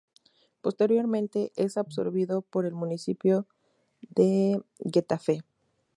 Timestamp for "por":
2.41-2.65